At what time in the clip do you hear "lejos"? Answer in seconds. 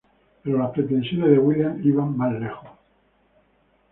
2.33-2.67